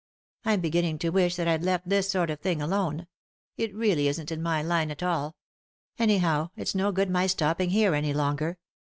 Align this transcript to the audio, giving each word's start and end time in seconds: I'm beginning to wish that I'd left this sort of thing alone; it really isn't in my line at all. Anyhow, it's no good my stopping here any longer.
I'm 0.45 0.61
beginning 0.61 0.97
to 0.97 1.11
wish 1.11 1.35
that 1.35 1.47
I'd 1.47 1.61
left 1.61 1.87
this 1.87 2.09
sort 2.09 2.31
of 2.31 2.39
thing 2.39 2.59
alone; 2.59 3.05
it 3.55 3.71
really 3.75 4.07
isn't 4.07 4.31
in 4.31 4.41
my 4.41 4.63
line 4.63 4.89
at 4.89 5.03
all. 5.03 5.35
Anyhow, 5.99 6.49
it's 6.55 6.73
no 6.73 6.91
good 6.91 7.11
my 7.11 7.27
stopping 7.27 7.69
here 7.69 7.93
any 7.93 8.11
longer. 8.11 8.57